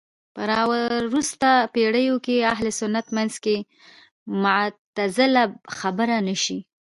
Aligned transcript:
په 0.33 0.41
راوروسته 0.51 1.49
پېړيو 1.73 2.15
کې 2.25 2.47
اهل 2.53 2.67
سنت 2.79 3.05
منځ 3.17 3.33
کې 3.43 3.55
معتزله 4.43 5.43
خبره 5.79 6.17
نه 6.27 6.35
شي 6.43 6.59